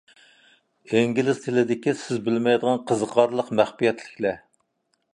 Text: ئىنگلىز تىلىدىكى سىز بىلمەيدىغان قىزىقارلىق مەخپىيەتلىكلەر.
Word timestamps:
ئىنگلىز 0.99 1.43
تىلىدىكى 1.43 1.95
سىز 2.01 2.23
بىلمەيدىغان 2.31 2.83
قىزىقارلىق 2.93 3.55
مەخپىيەتلىكلەر. 3.63 4.45